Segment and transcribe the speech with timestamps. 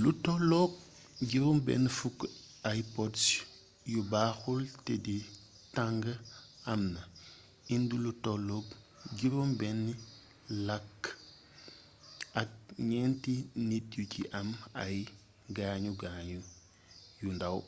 [0.00, 0.72] lu tollook
[1.32, 2.24] 60
[2.80, 3.22] ipods
[3.92, 5.16] yu baaxul té di
[5.76, 6.02] tang
[6.72, 7.02] am na
[7.74, 8.66] indi lu tollook
[9.18, 9.92] juróom benni
[10.66, 11.00] làkk
[12.42, 12.50] ak
[12.90, 13.34] ñenti
[13.68, 14.48] nit yu ci am
[14.84, 14.96] ay
[15.56, 16.38] gaañu gaañu
[17.20, 17.58] yu ndaw